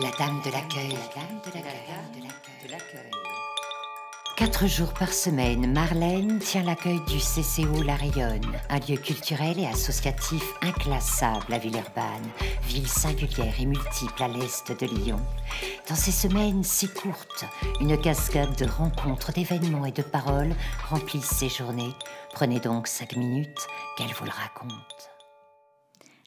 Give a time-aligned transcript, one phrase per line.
[0.00, 0.96] La dame de l'accueil.
[4.36, 9.66] Quatre jours par semaine, Marlène tient l'accueil du CCO La Rayonne, un lieu culturel et
[9.66, 12.30] associatif inclassable à Villeurbanne,
[12.62, 15.20] ville singulière et multiple à l'est de Lyon.
[15.88, 17.44] Dans ces semaines si courtes,
[17.80, 20.54] une cascade de rencontres, d'événements et de paroles
[20.88, 21.94] remplissent ces journées.
[22.34, 25.17] Prenez donc cinq minutes qu'elle vous le raconte.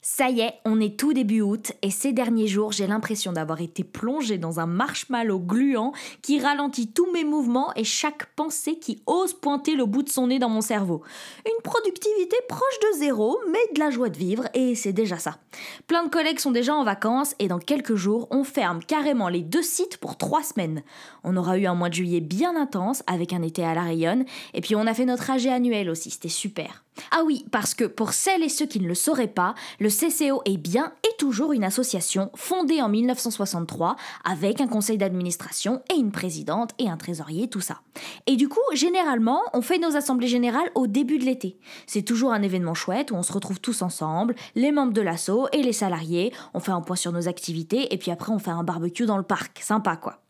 [0.04, 3.62] Ça y est, on est tout début août et ces derniers jours, j'ai l'impression d'avoir
[3.62, 9.04] été plongée dans un marshmallow gluant qui ralentit tous mes mouvements et chaque pensée qui
[9.06, 11.04] ose pointer le bout de son nez dans mon cerveau.
[11.46, 15.38] Une productivité proche de zéro, mais de la joie de vivre et c'est déjà ça.
[15.86, 19.44] Plein de collègues sont déjà en vacances et dans quelques jours, on ferme carrément les
[19.44, 20.82] deux sites pour trois semaines.
[21.24, 24.26] On aura eu un mois de juillet bien intense avec un été à la rayonne
[24.56, 26.84] et puis on a fait notre AG annuel aussi, c'était super.
[27.12, 30.42] Ah oui, parce que pour celles et ceux qui ne le sauraient pas, le CCO
[30.46, 36.12] est bien et toujours une association fondée en 1963 avec un conseil d'administration et une
[36.12, 37.82] présidente et un trésorier, tout ça.
[38.28, 41.58] Et du coup, généralement, on fait nos assemblées générales au début de l'été.
[41.88, 45.48] C'est toujours un événement chouette où on se retrouve tous ensemble, les membres de l'asso
[45.54, 48.52] et les salariés, on fait un point sur nos activités et puis après on fait
[48.52, 50.21] un barbecue dans le parc, sympa quoi.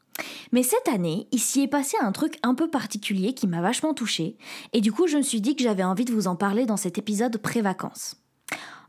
[0.51, 3.93] Mais cette année, il s'y est passé un truc un peu particulier qui m'a vachement
[3.93, 4.37] touchée,
[4.73, 6.77] et du coup je me suis dit que j'avais envie de vous en parler dans
[6.77, 8.17] cet épisode pré-vacances.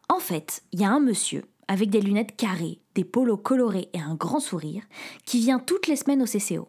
[0.08, 4.00] En fait, il y a un monsieur, avec des lunettes carrées, des polos colorés et
[4.00, 4.82] un grand sourire,
[5.24, 6.68] qui vient toutes les semaines au CCO.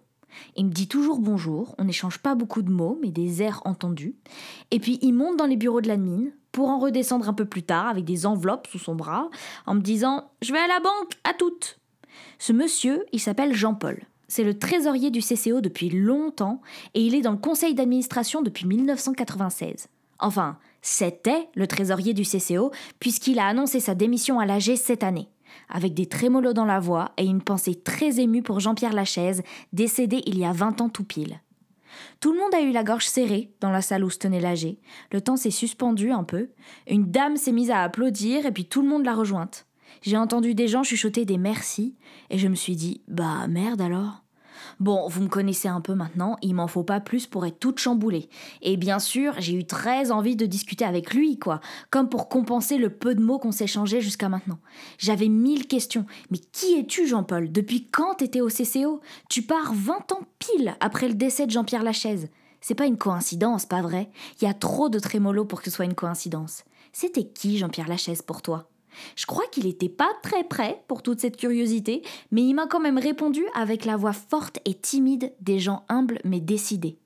[0.56, 4.16] Il me dit toujours bonjour, on n'échange pas beaucoup de mots, mais des airs entendus.
[4.72, 7.64] Et puis il monte dans les bureaux de l'admin pour en redescendre un peu plus
[7.64, 9.30] tard avec des enveloppes sous son bras,
[9.66, 11.80] en me disant Je vais à la banque, à toutes.
[12.40, 14.00] Ce monsieur, il s'appelle Jean-Paul.
[14.36, 16.60] C'est le trésorier du CCO depuis longtemps
[16.96, 19.90] et il est dans le conseil d'administration depuis 1996.
[20.18, 25.30] Enfin, c'était le trésorier du CCO puisqu'il a annoncé sa démission à l'AG cette année,
[25.70, 30.24] avec des trémolos dans la voix et une pensée très émue pour Jean-Pierre Lachaise, décédé
[30.26, 31.40] il y a 20 ans tout pile.
[32.20, 34.78] Tout le monde a eu la gorge serrée dans la salle où se tenait l'AG.
[35.12, 36.50] Le temps s'est suspendu un peu.
[36.88, 39.68] Une dame s'est mise à applaudir et puis tout le monde l'a rejointe.
[40.02, 41.94] J'ai entendu des gens chuchoter des merci
[42.32, 44.23] et je me suis dit bah merde alors.
[44.80, 47.80] Bon, vous me connaissez un peu maintenant, il m'en faut pas plus pour être toute
[47.80, 48.30] chamboulée.
[48.62, 52.78] Et bien sûr, j'ai eu très envie de discuter avec lui, quoi, comme pour compenser
[52.78, 54.60] le peu de mots qu'on s'est changés jusqu'à maintenant.
[54.98, 56.06] J'avais mille questions.
[56.32, 57.52] Mais qui es-tu, Jean-Paul?
[57.52, 61.84] Depuis quand t'étais au CCO Tu pars 20 ans pile après le décès de Jean-Pierre
[61.84, 62.30] Lachaise.
[62.62, 64.10] C'est pas une coïncidence, pas vrai?
[64.40, 66.64] Il y a trop de trémolo pour que ce soit une coïncidence.
[66.94, 68.70] C'était qui Jean-Pierre Lachaise pour toi?
[69.16, 72.80] Je crois qu'il n'était pas très prêt pour toute cette curiosité, mais il m'a quand
[72.80, 76.98] même répondu avec la voix forte et timide des gens humbles mais décidés.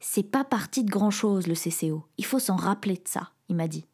[0.00, 3.56] C'est pas parti de grand chose le CCO, il faut s'en rappeler de ça, il
[3.56, 3.86] m'a dit.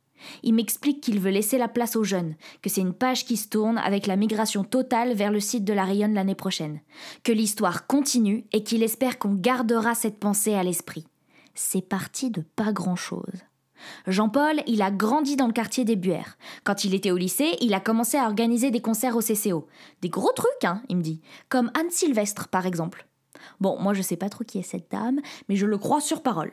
[0.42, 3.48] Il m'explique qu'il veut laisser la place aux jeunes, que c'est une page qui se
[3.48, 6.80] tourne avec la migration totale vers le site de la Rayonne l'année prochaine,
[7.22, 11.06] que l'histoire continue et qu'il espère qu'on gardera cette pensée à l'esprit.
[11.54, 13.44] C'est parti de pas grand chose.
[14.06, 16.36] Jean-Paul, il a grandi dans le quartier des Buères.
[16.64, 19.66] Quand il était au lycée, il a commencé à organiser des concerts au CCO.
[20.02, 21.20] Des gros trucs, hein, il me dit.
[21.48, 23.06] Comme Anne Sylvestre, par exemple.
[23.60, 26.22] Bon, moi je sais pas trop qui est cette dame, mais je le crois sur
[26.22, 26.52] parole.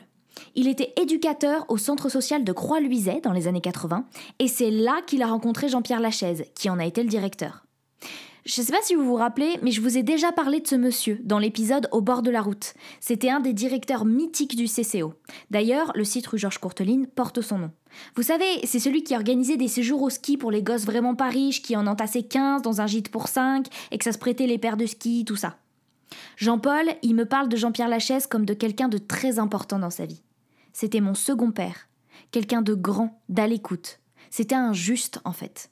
[0.55, 4.05] Il était éducateur au centre social de Croix-Luiset dans les années 80,
[4.39, 7.66] et c'est là qu'il a rencontré Jean-Pierre Lachaise, qui en a été le directeur.
[8.47, 10.67] Je ne sais pas si vous vous rappelez, mais je vous ai déjà parlé de
[10.67, 12.75] ce monsieur dans l'épisode Au bord de la route.
[13.01, 15.15] C'était un des directeurs mythiques du CCO.
[15.51, 17.71] D'ailleurs, le site rue Georges Courteline porte son nom.
[18.15, 21.27] Vous savez, c'est celui qui organisait des séjours au ski pour les gosses vraiment pas
[21.27, 24.47] riches, qui en entassaient 15 dans un gîte pour 5 et que ça se prêtait
[24.47, 25.57] les paires de ski, tout ça.
[26.37, 30.05] Jean-Paul, il me parle de Jean-Pierre Lachaise comme de quelqu'un de très important dans sa
[30.05, 30.23] vie.
[30.71, 31.89] C'était mon second père,
[32.31, 33.99] quelqu'un de grand, d'à l'écoute.
[34.29, 35.69] C'était un juste en fait.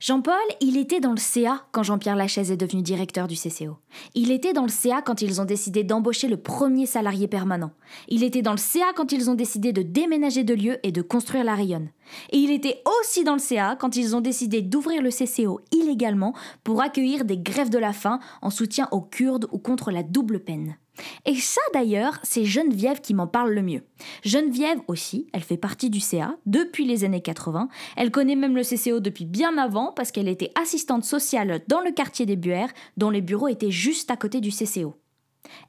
[0.00, 3.76] Jean-Paul, il était dans le CA quand Jean-Pierre Lachaise est devenu directeur du CCO.
[4.14, 7.72] Il était dans le CA quand ils ont décidé d'embaucher le premier salarié permanent.
[8.08, 11.02] Il était dans le CA quand ils ont décidé de déménager de lieu et de
[11.02, 11.90] construire la rayonne.
[12.30, 16.34] Et il était aussi dans le CA quand ils ont décidé d'ouvrir le CCO illégalement
[16.64, 20.40] pour accueillir des grèves de la faim en soutien aux Kurdes ou contre la double
[20.40, 20.76] peine.
[21.24, 23.82] Et ça d'ailleurs, c'est Geneviève qui m'en parle le mieux.
[24.24, 27.68] Geneviève aussi, elle fait partie du CA depuis les années 80.
[27.96, 31.92] Elle connaît même le CCO depuis bien avant parce qu'elle était assistante sociale dans le
[31.92, 34.94] quartier des Buères, dont les bureaux étaient juste à côté du CCO.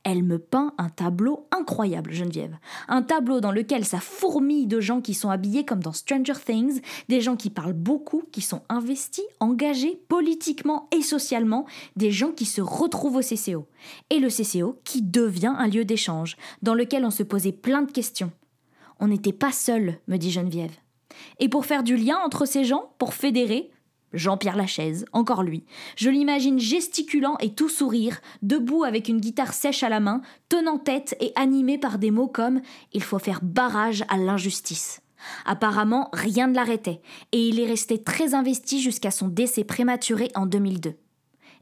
[0.03, 2.57] Elle me peint un tableau incroyable, Geneviève.
[2.87, 6.81] Un tableau dans lequel ça fourmille de gens qui sont habillés comme dans Stranger Things,
[7.07, 11.65] des gens qui parlent beaucoup, qui sont investis, engagés politiquement et socialement,
[11.95, 13.67] des gens qui se retrouvent au CCO.
[14.09, 17.91] Et le CCO qui devient un lieu d'échange, dans lequel on se posait plein de
[17.91, 18.31] questions.
[18.99, 20.75] On n'était pas seul, me dit Geneviève.
[21.39, 23.71] Et pour faire du lien entre ces gens, pour fédérer,
[24.13, 25.65] Jean-Pierre Lachaise, encore lui.
[25.95, 30.77] Je l'imagine gesticulant et tout sourire, debout avec une guitare sèche à la main, tenant
[30.77, 32.61] tête et animé par des mots comme
[32.93, 35.01] Il faut faire barrage à l'injustice.
[35.45, 37.01] Apparemment, rien ne l'arrêtait,
[37.31, 40.95] et il est resté très investi jusqu'à son décès prématuré en 2002.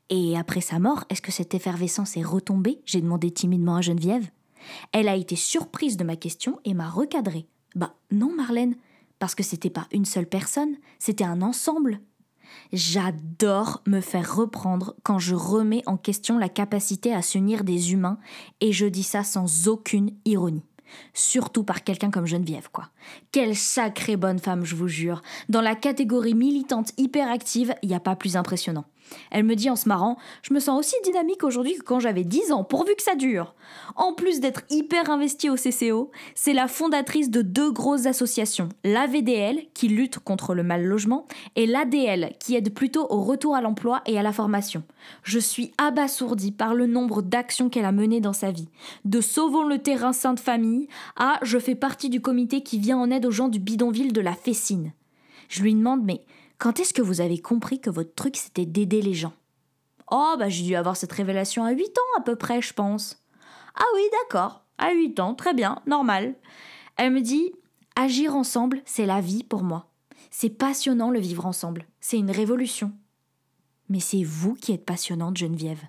[0.10, 2.82] Et après sa mort, est-ce que cette effervescence est retombée?
[2.86, 4.30] J'ai demandé timidement à Geneviève.
[4.92, 7.48] Elle a été surprise de ma question et m'a recadré.
[7.76, 8.76] Bah non, Marlène,
[9.20, 12.00] parce que c'était pas une seule personne, c'était un ensemble.
[12.74, 18.20] J'adore me faire reprendre quand je remets en question la capacité à s'unir des humains,
[18.62, 20.66] et je dis ça sans aucune ironie.
[21.14, 22.90] Surtout par quelqu'un comme Geneviève, quoi.
[23.32, 25.22] Quelle sacrée bonne femme, je vous jure.
[25.50, 28.86] Dans la catégorie militante hyperactive, il a pas plus impressionnant.
[29.32, 32.24] Elle me dit en se marrant Je me sens aussi dynamique aujourd'hui que quand j'avais
[32.24, 33.56] 10 ans, pourvu que ça dure.
[33.96, 39.62] En plus d'être hyper investie au CCO, c'est la fondatrice de deux grosses associations l'AVDL,
[39.74, 44.02] qui lutte contre le mal logement, et l'ADL, qui aide plutôt au retour à l'emploi
[44.06, 44.84] et à la formation.
[45.24, 48.70] Je suis abasourdie par le nombre d'actions qu'elle a menées dans sa vie.
[49.06, 52.98] De Sauvons le terrain saint de famille à Je fais partie du comité qui vient
[52.98, 54.94] en aide aux gens du bidonville de la Fessine.
[55.50, 56.22] Je lui demande Mais
[56.58, 59.34] quand est-ce que vous avez compris que votre truc c'était d'aider les gens?
[60.10, 63.22] Oh, bah j'ai dû avoir cette révélation à 8 ans à peu près, je pense.
[63.76, 66.36] Ah oui, d'accord, à 8 ans, très bien, normal.
[66.96, 67.52] Elle me dit
[67.96, 69.92] Agir ensemble, c'est la vie pour moi.
[70.32, 72.92] C'est passionnant le vivre ensemble, c'est une révolution.
[73.90, 75.84] Mais c'est vous qui êtes passionnante, Geneviève.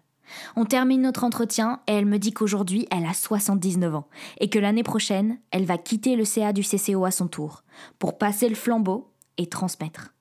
[0.57, 4.09] On termine notre entretien et elle me dit qu'aujourd'hui elle a 79 ans
[4.41, 7.63] et que l'année prochaine elle va quitter le CA du CCO à son tour
[7.99, 10.13] pour passer le flambeau et transmettre.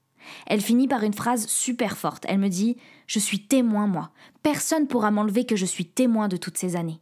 [0.45, 2.25] Elle finit par une phrase super forte.
[2.27, 2.77] Elle me dit
[3.07, 4.11] Je suis témoin, moi.
[4.43, 7.01] Personne pourra m'enlever que je suis témoin de toutes ces années.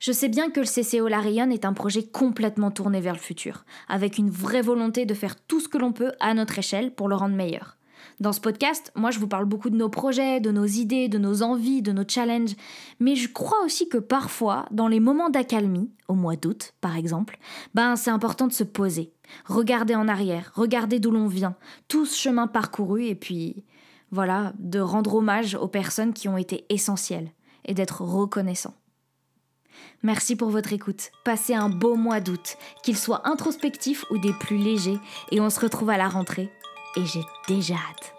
[0.00, 3.18] Je sais bien que le CCO La Rayonne est un projet complètement tourné vers le
[3.18, 6.94] futur, avec une vraie volonté de faire tout ce que l'on peut à notre échelle
[6.94, 7.77] pour le rendre meilleur.
[8.20, 11.18] Dans ce podcast, moi je vous parle beaucoup de nos projets, de nos idées, de
[11.18, 12.56] nos envies, de nos challenges,
[13.00, 17.38] mais je crois aussi que parfois, dans les moments d'accalmie, au mois d'août par exemple,
[17.74, 19.12] ben c'est important de se poser,
[19.44, 21.56] regarder en arrière, regarder d'où l'on vient,
[21.88, 23.64] tout ce chemin parcouru et puis
[24.10, 27.30] voilà, de rendre hommage aux personnes qui ont été essentielles
[27.64, 28.74] et d'être reconnaissant.
[30.02, 31.10] Merci pour votre écoute.
[31.24, 34.98] Passez un beau mois d'août, qu'il soit introspectif ou des plus légers,
[35.30, 36.50] et on se retrouve à la rentrée
[36.96, 38.17] et j'ai déjà hâte.